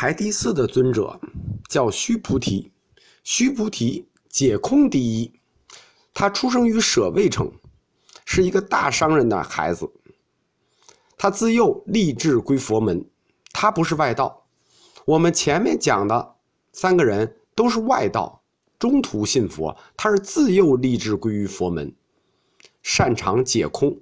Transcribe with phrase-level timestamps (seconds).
[0.00, 1.20] 排第四的尊者
[1.68, 2.72] 叫须菩提，
[3.22, 5.30] 须菩提解空第一，
[6.14, 7.52] 他出生于舍卫城，
[8.24, 9.86] 是一个大商人的孩子。
[11.18, 13.04] 他自幼立志归佛门，
[13.52, 14.46] 他不是外道。
[15.04, 16.34] 我们前面讲的
[16.72, 18.42] 三个人都是外道，
[18.78, 21.94] 中途信佛，他是自幼立志归于佛门，
[22.82, 23.94] 擅长解空。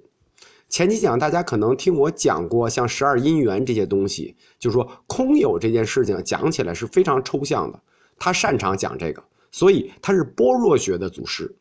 [0.69, 7.81] 前几讲大家可能听我讲过，像十二因缘这些东西，就是说空有这件事情讲起来是非常抽象的。
[8.19, 11.55] 他擅长讲这个，所以他是般若学的祖师。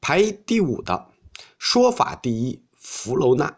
[0.00, 1.06] 排第五的
[1.58, 3.56] 说法第一，弗楼那。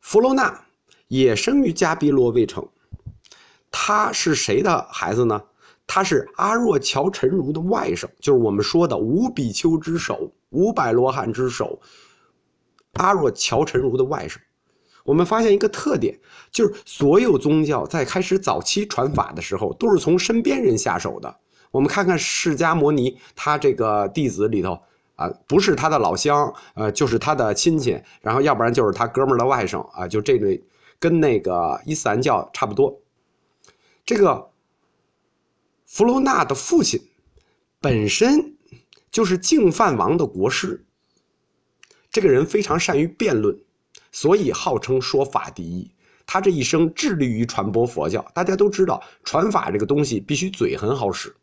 [0.00, 0.64] 弗楼那
[1.06, 2.66] 也生于迦毗罗卫城，
[3.70, 5.40] 他是谁的孩子呢？
[5.86, 11.80] 他是阿若乔陈如的外甥，就是我们说的五比丘之首，五百罗汉之首。
[12.94, 14.36] 阿若乔陈如的外甥，
[15.04, 16.18] 我们发现一个特点，
[16.50, 21.34] 就是所有宗教在开始早期传法的时候，都是从身边人下手的。
[21.70, 24.78] 我们看看释迦牟尼，他这个弟子里头
[25.16, 30.62] 啊，不是他的老乡，呃，就是他的亲戚，然后要不然就是他哥们儿的外甥啊，就这类，
[30.98, 33.00] 跟那个伊斯兰教差不多。
[34.04, 34.50] 这个
[35.86, 37.00] 弗罗纳的父亲
[37.80, 38.56] 本身
[39.10, 40.84] 就是净饭王的国师。
[42.12, 43.58] 这个人非常善于辩论，
[44.12, 45.90] 所以号称说法第一。
[46.26, 48.24] 他这一生致力于传播佛教。
[48.34, 51.34] 大家都知道，传法这个东西必须嘴很好使。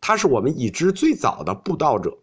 [0.00, 2.16] 他是我们已知最早的布道者。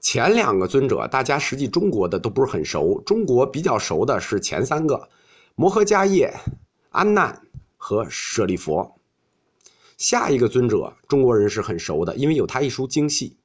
[0.00, 3.00] 前两个尊者，大家实际中国的都不是很熟。
[3.06, 5.08] 中国比较熟的是前三个：
[5.54, 6.32] 摩诃迦叶、
[6.90, 7.40] 阿难
[7.76, 8.96] 和舍利佛。
[9.96, 13.36] 下一个尊者，中国人是很熟的，因为有他一书经系，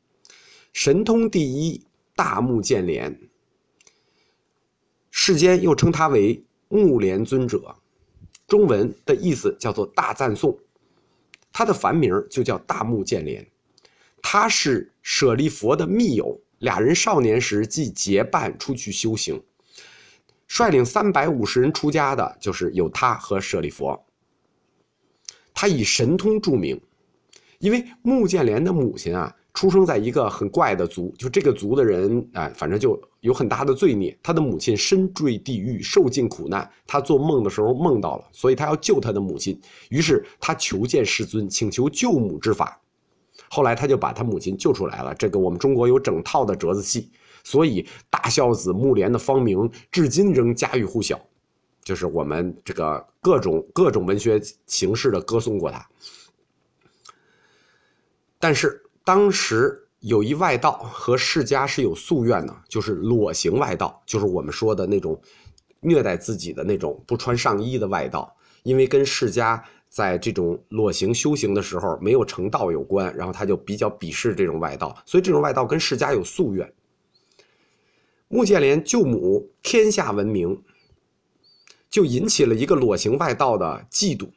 [0.73, 1.86] 神通第一。
[2.16, 3.19] 大目犍连，
[5.11, 7.75] 世间又称他为目连尊者，
[8.47, 10.58] 中文的意思叫做大赞颂，
[11.52, 13.45] 他的梵名就叫大目犍连，
[14.21, 19.43] 他是舍利佛的密友，俩人少年时即结伴出去修行，
[20.48, 24.05] 率领三百五十人出家的，就是有他和舍利佛。
[25.54, 26.81] 他以神通著名，
[27.59, 29.36] 因为目犍连的母亲啊。
[29.55, 34.16] 出生在一个很怪的族，就这个族的人，哎，反正就有很大的罪孽。
[34.21, 36.70] 他的母亲身坠地狱，受尽苦难。
[36.86, 39.58] 他做梦的时候梦到了，所以他要救他的母亲。
[39.88, 42.80] 于是他求见世尊，请求救母之法。
[43.49, 45.16] 后来他就把他母亲救出来了。
[45.16, 47.10] 这个我们中国有整套的折子戏，
[47.45, 51.17] 所以大孝子木莲的芳名至今仍家喻户晓，
[51.82, 54.37] 就是我们这个各种各种文学
[54.67, 55.87] 形式的歌颂过他。
[58.37, 58.82] 但是。
[59.05, 65.21] 当时有一外道和释迦是有夙愿的，就是裸行外道，就是我们说的那种
[65.80, 68.36] 虐待自己的那种不穿上衣的外道。
[68.64, 76.73] 因为跟释迦在这种裸行修行的时候没有成道有关，然后他就比较鄙视这种外道，所以这种外道跟释迦有夙愿。
[78.27, 80.64] 穆建连救母天下闻名，
[81.92, 84.30] 就引起了一个裸行外道的嫉妒，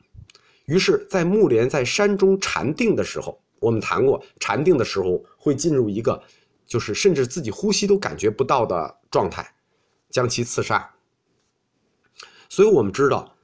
[0.66, 3.40] 于是，在穆莲在山中禅定的时候。
[3.60, 6.22] 我们谈过，禅定的时候会进入一个，
[6.66, 9.54] 就是甚至自己呼吸都感觉不到的状态，
[10.10, 10.94] 将其刺杀。
[12.48, 13.34] 所以我们知道，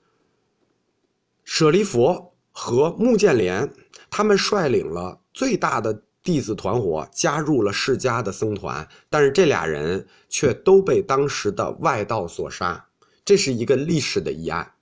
[1.45, 3.71] 舍利佛和目犍连
[4.09, 12.89] 他们率领了最大的弟子团伙，加入了释迦的僧团，但是这俩人却都被当时的外道所杀，
[13.25, 14.73] 这是一个历史的疑案。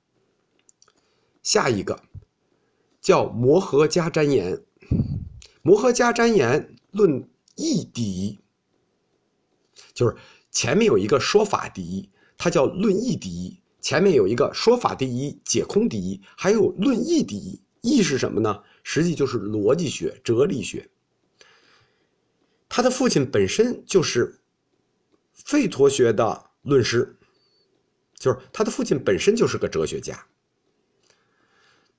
[1.43, 2.01] 下一个
[3.01, 4.63] 叫摩诃迦旃延。
[5.63, 8.39] 摩诃迦旃延论义第一，
[9.95, 10.17] 就是
[10.51, 13.61] 前面有一个说法第一，它叫论义第一。
[13.81, 17.61] 前面有一个说法第一，解空第一，还有论义第一。
[17.81, 18.63] 义是什么呢？
[18.85, 20.89] 实际就是逻辑学、哲理学。
[22.69, 24.41] 他的父亲本身就是
[25.45, 27.17] 吠陀学的论师，
[28.15, 30.27] 就是他的父亲本身就是个哲学家。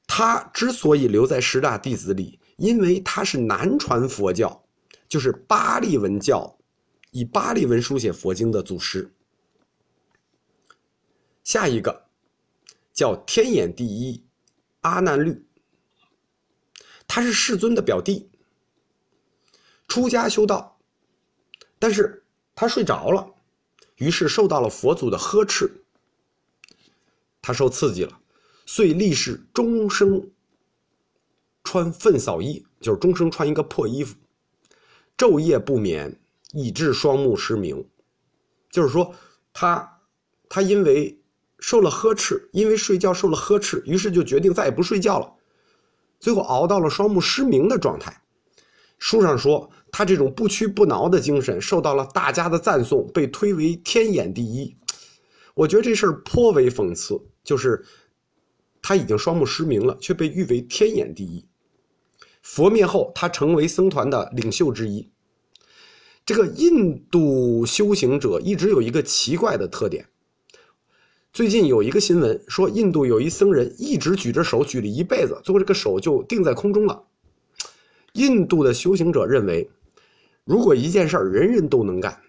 [0.07, 2.39] 他之所以留在十大弟子里。
[2.57, 4.63] 因为他是南传佛教，
[5.07, 6.57] 就是巴利文教，
[7.11, 9.11] 以巴利文书写佛经的祖师。
[11.43, 12.05] 下一个
[12.93, 14.23] 叫天眼第一
[14.81, 15.45] 阿难律，
[17.07, 18.29] 他是世尊的表弟，
[19.87, 20.79] 出家修道，
[21.79, 22.23] 但是
[22.55, 23.33] 他睡着了，
[23.97, 25.69] 于是受到了佛祖的呵斥，
[27.41, 28.21] 他受刺激了，
[28.65, 30.29] 遂立誓终生。
[31.63, 34.15] 穿粪扫衣，就是终生穿一个破衣服，
[35.17, 36.19] 昼夜不眠，
[36.51, 37.85] 以致双目失明。
[38.69, 39.13] 就是说，
[39.53, 40.01] 他
[40.49, 41.19] 他因为
[41.59, 45.33] 受了呵斥，因为睡觉受了呵斥，于是就决定再也不睡觉了，
[46.19, 48.21] 最后熬到了双目失明的状态。
[48.99, 54.75] 书上说，他这种不屈不挠的精神受到了大家的赞颂，被推为天眼第一。
[55.53, 57.85] 我觉得这事儿颇为讽刺，就是
[58.81, 61.45] 他已经双目失明了，却被誉为天眼第一。
[62.43, 65.09] 佛灭后，他成为僧团的领袖之一。
[66.25, 70.05] 这个印度修行者一直有一个奇怪的特点。
[71.31, 77.03] 最近有一个新闻说，印度有一僧人一直举着手举了一辈子，最后这个手就定在空中了。
[78.11, 79.67] 印度的修行者认为，
[80.43, 82.21] 如果一件事人人都能干，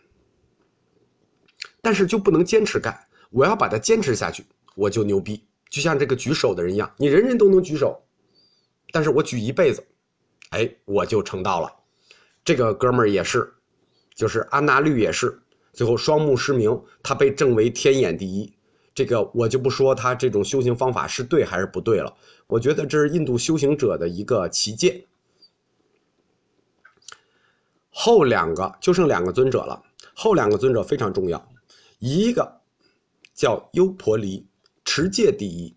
[1.83, 2.99] 但是就不能坚持干，
[3.31, 4.45] 我要把它坚持下去，
[4.77, 5.45] 我就牛逼。
[5.69, 8.01] 就像这个举手的人一样，你人人都能举手，
[8.93, 9.85] 但是我举一辈子，
[10.55, 11.73] 哎，我就成道了。
[12.45, 13.53] 这个哥们儿也是，
[14.15, 15.43] 就是安娜律也是，
[15.73, 18.53] 最后双目失明，他被证为天眼第一。
[18.95, 22.15] 这个我就不说他这种修行方法是对还是不对了。
[22.47, 25.09] 我觉得这是印度修行者的一个奇迹。
[27.91, 29.83] 后两个就剩两个尊者了，
[30.15, 31.49] 后两个尊者非常重要，
[31.99, 32.61] 一个
[33.35, 34.47] 叫优婆离，
[34.85, 35.75] 持戒第一。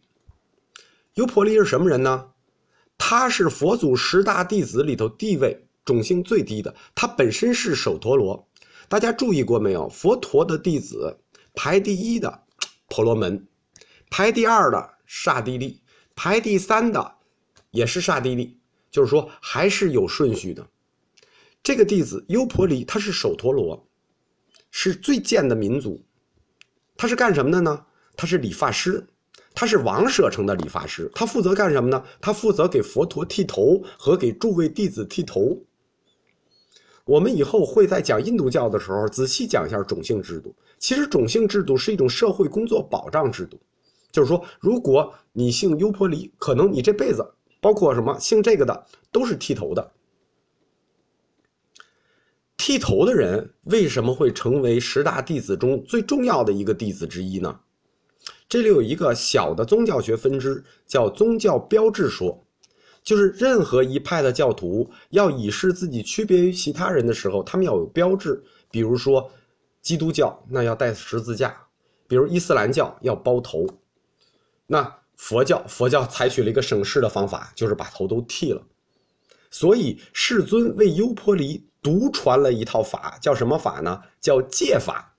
[1.15, 2.29] 优婆离是什么人呢？
[2.97, 8.47] 他是佛祖十大弟子里头地位种姓最低的，他本身是首陀罗。
[8.89, 9.87] 大家注意过没有？
[9.89, 11.19] 佛陀的弟子
[11.53, 12.43] 排第一的。
[12.89, 13.45] 婆罗门，
[14.09, 15.81] 排第二的刹帝利，
[16.15, 17.15] 排第三的
[17.71, 18.57] 也是刹帝利，
[18.89, 20.65] 就是说还是有顺序的。
[21.61, 23.89] 这个弟子优婆离，他是首陀罗，
[24.71, 26.01] 是最贱的民族。
[26.95, 27.85] 他是干什么的呢？
[28.15, 29.05] 他是理发师，
[29.59, 31.09] 他是王舍城的理发师。
[31.15, 32.03] 他负责干什么呢？
[32.21, 35.57] 他负责给佛陀剃头和给诸位弟子剃头。
[37.05, 40.55] 我们以后会在讲印度教的时候仔细讲一下种姓制度。
[40.77, 43.59] 其实种姓制度是一种社会工作保障制度，
[44.11, 47.27] 就是说，如果你姓优婆离，可能你这辈子，
[47.59, 49.91] 包括什么姓这个的，都是剃头的。
[52.57, 57.59] 剃头的人为什么会成为十大弟子中最重要的一个弟子之一呢？
[58.49, 62.43] 这里有一个小的宗教学分支，叫宗教标志说。
[63.03, 68.43] 就是任何一派的教徒要以示自己区别于其他人的时候，他们要有标志。
[68.69, 69.31] 比如说，
[69.81, 71.55] 基督教那要带十字架，
[72.05, 73.65] 比如伊斯兰教要包头，
[74.65, 78.61] 那佛教佛教采取了一个省事的方法，就是把头都剃了。
[79.49, 84.01] 所以世尊为优婆离独传了一套法，叫什么法呢？
[84.19, 85.15] 叫戒法，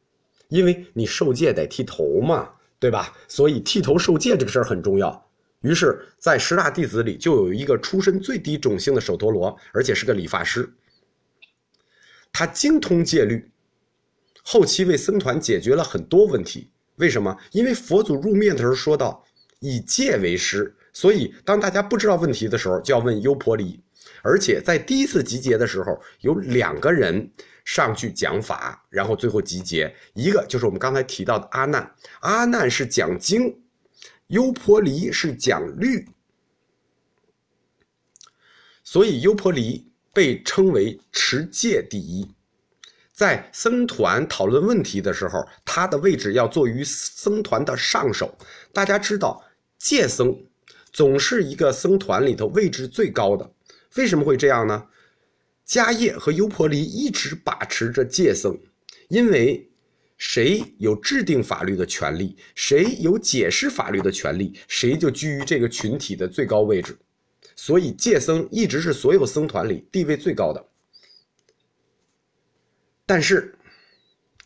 [0.48, 3.12] 因为你受戒得剃头嘛，对吧？
[3.26, 5.26] 所以剃头受戒这个事儿很重要。
[5.62, 10.72] 于是，在十大弟子里，就有一个出身最低种姓的首陀罗，而且是个理发师。
[12.32, 13.50] 他精通戒律，
[14.44, 16.70] 后期为僧团解决了很多问题。
[16.96, 17.36] 为什么？
[17.50, 19.24] 因为佛祖入灭的时候说到
[19.58, 23.80] 以戒为师，所以当大家不知道问题的时候，就要问优婆离。
[24.22, 27.28] 而且在第一次集结的时候，有两个人
[27.68, 33.54] 上去讲法，然后最后集结，一个就是我们刚才提到的阿难，阿难是讲经。
[34.28, 36.08] 优婆离是讲律，
[38.82, 42.26] 所以优婆离被称为持戒第一。
[43.12, 48.34] 在僧团讨论问题的时候，他的位置要坐于僧团的上首。
[48.72, 49.44] 大家知道，
[49.78, 50.34] 戒僧
[50.90, 53.50] 总是一个僧团里头位置最高的。
[53.96, 54.86] 为什么会这样呢？
[55.68, 58.58] 迦叶和优婆离一直把持着戒僧，
[59.08, 59.64] 因为。
[60.20, 66.98] 谁有制定法律的权利，谁有解释法律的权利，谁就居于这个群体的最高位置。
[67.54, 70.68] 所以戒僧一直是所有僧团里地位最高的。
[73.06, 73.54] 但是，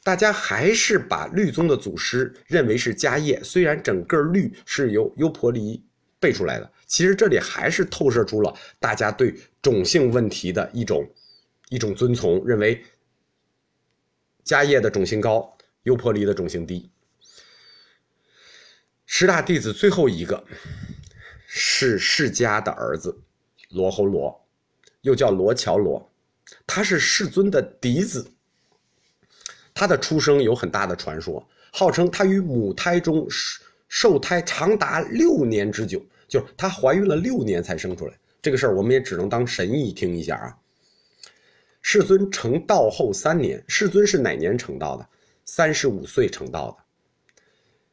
[0.04, 5.82] 大家还是把律宗的祖师认为是迦叶，虽然整个律是由优婆离
[6.20, 11.10] 背出来的，其实这里还是透射出了大家对种姓问题的一种
[11.70, 12.84] 一种遵从，认为
[14.44, 15.56] 迦叶的种姓高。
[15.84, 16.88] 优婆离的种姓低，
[19.06, 20.44] 十大弟子最后一个
[21.46, 23.18] 是释迦的儿子
[23.70, 24.46] 罗侯罗，
[25.00, 26.12] 又叫罗乔罗，
[26.66, 28.30] 他是世尊的嫡子。
[29.74, 33.26] 他的出生有很大的传说，号称他于母胎中
[33.88, 36.00] 受胎长达六年之久，
[36.32, 38.18] 就是她怀孕了六年才生出来。
[38.40, 40.56] 这个事儿我们也只能当神意听一下啊。
[41.82, 45.06] 世尊成道后三年，世尊是哪年成道的？
[45.44, 46.84] 三十五岁成道的，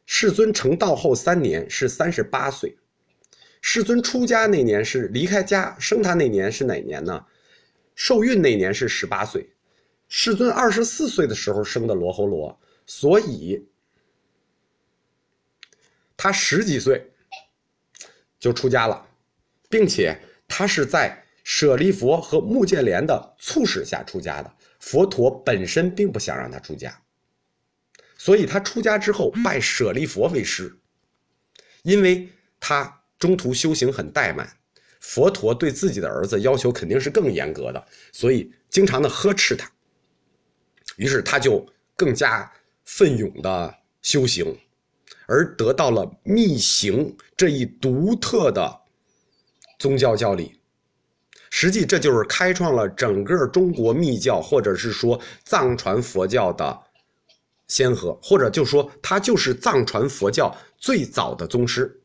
[0.05, 2.77] 世尊成道后三年是三十八岁，
[3.62, 7.25] 世尊出家那年是离开家生他那年是哪年呢？
[7.93, 9.50] 受孕那年是十八岁，
[10.08, 13.67] 世尊二十四岁的时候生的罗侯罗，所以
[16.15, 17.12] 他十几岁
[18.39, 19.05] 就出家了，
[19.69, 20.17] 并且
[20.48, 24.53] 他是在舍利佛和目犍连的促使下出家的。
[24.79, 27.01] 佛陀本身并不想让他出家，
[28.17, 30.74] 所以他出家之后拜舍利佛为师，
[31.84, 32.29] 因为
[32.62, 34.50] 他中途修行很怠慢，
[35.01, 39.69] 佛陀对自己的儿子要求肯定是更严格的，所以经常的呵斥他。
[40.96, 41.67] 于是他就
[41.98, 42.50] 更加
[42.86, 44.58] 奋勇的修行，
[45.29, 48.81] 而得到了密行这一独特的
[49.77, 50.59] 宗教教理。
[51.51, 56.79] 实际这就是开创了整个中国密教，或者是说藏传佛教的
[57.67, 62.01] 先河，或者就说他就是藏传佛教最早的宗师。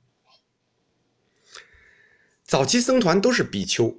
[2.44, 3.94] 早期僧团都是比丘，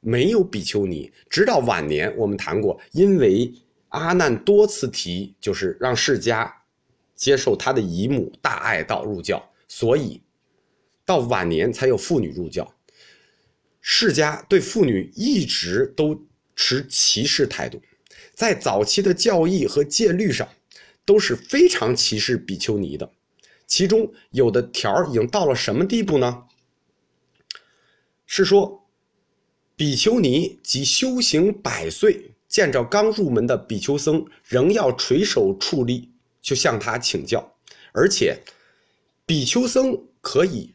[0.00, 1.12] 没有比丘尼。
[1.30, 3.52] 直到晚年，我们谈过，因为
[3.88, 6.52] 阿难多次提，就是让释迦
[7.14, 10.20] 接受他的姨母大爱道入教，所以
[11.04, 12.74] 到晚年才有妇女入教。
[13.80, 17.82] 释迦对妇女一直都持歧视态度，
[18.34, 20.48] 在早期的教义和戒律上
[21.04, 23.10] 都是非常歧视比丘尼的。
[23.66, 26.44] 其中有的条已经到了什么地步呢？
[28.26, 28.88] 是说，
[29.76, 36.13] 比丘尼及修行百岁、见着刚入门的比丘僧，仍要垂手矗立，
[36.44, 37.44] 就向他请教，
[37.90, 38.38] 而且
[39.26, 40.70] 比丘僧可以。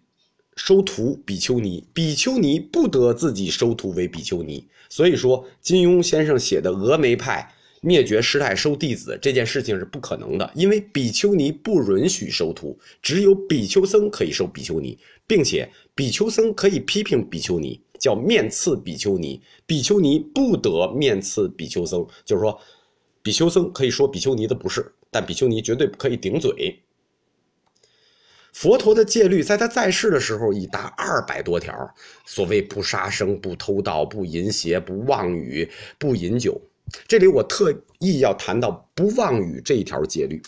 [0.56, 4.68] 收徒比丘尼，比丘尼不得自己收徒为比丘尼。
[4.90, 7.50] 所以说，金庸先生写的峨眉派
[7.80, 22.06] 灭绝师太收弟子这件事情是不可能的，因为比丘尼不允许收徒，只有比丘僧可以收比丘尼，并且比丘僧可以批评比丘尼，叫面刺比丘尼，比丘尼不得面刺比丘僧。
[22.26, 22.60] 就是说，
[23.22, 26.84] 比丘僧可以说比丘尼的不是，但比丘尼绝对不可以顶嘴。
[28.52, 31.94] 佛陀的戒律在他在世的时候已达二百多条，
[32.26, 36.60] 所谓不杀生、不偷盗、不淫邪、不妄语、不饮酒。
[37.08, 40.42] 这里我特意要谈到不妄语这一条戒律。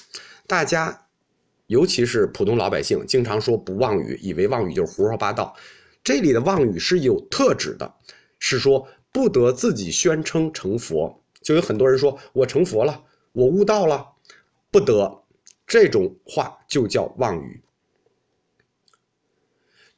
[0.47, 1.05] 大家，
[1.67, 5.55] 尤其是普通老百姓，经常说不妄语，以为妄语就是胡说八道。
[6.03, 7.93] 这里的妄语是有特指的，
[8.39, 11.23] 是说不得自己宣称成佛。
[11.43, 14.10] 就有很多人说我成佛了，我悟道了，
[14.71, 15.23] 不得
[15.67, 17.61] 这种话就叫妄语。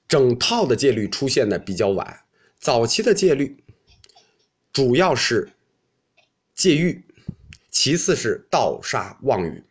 [0.08, 2.26] 整套的戒律出现的比较晚，
[2.60, 3.64] 早期的戒律
[4.72, 5.52] 主要是
[6.54, 7.06] 戒欲，
[7.70, 9.64] 其次是盗杀妄语。